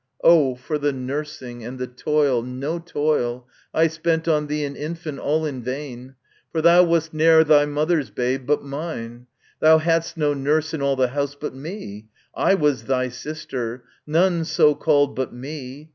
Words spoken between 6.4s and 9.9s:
For thou wast ne'er thy mother's babe, but mine; Thou